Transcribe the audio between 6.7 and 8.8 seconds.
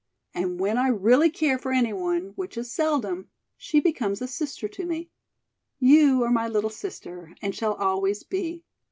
sister, and shall always be.